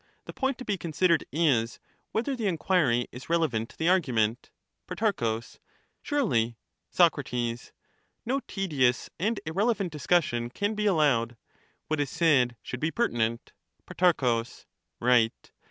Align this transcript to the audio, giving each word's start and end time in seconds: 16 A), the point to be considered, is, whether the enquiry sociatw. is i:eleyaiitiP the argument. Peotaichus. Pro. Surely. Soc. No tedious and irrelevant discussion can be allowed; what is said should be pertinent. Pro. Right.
16 0.21 0.21
A), 0.23 0.25
the 0.25 0.33
point 0.33 0.57
to 0.57 0.65
be 0.65 0.79
considered, 0.79 1.25
is, 1.31 1.79
whether 2.11 2.35
the 2.35 2.47
enquiry 2.47 3.03
sociatw. 3.03 3.07
is 3.11 3.25
i:eleyaiitiP 3.29 3.77
the 3.77 3.87
argument. 3.87 4.49
Peotaichus. 4.87 5.59
Pro. 6.01 6.01
Surely. 6.01 6.57
Soc. 6.89 7.19
No 8.25 8.39
tedious 8.47 9.11
and 9.19 9.39
irrelevant 9.45 9.91
discussion 9.91 10.49
can 10.49 10.73
be 10.73 10.87
allowed; 10.87 11.37
what 11.87 11.99
is 11.99 12.09
said 12.09 12.55
should 12.63 12.79
be 12.79 12.89
pertinent. 12.89 13.53
Pro. 13.85 14.43
Right. 14.99 15.51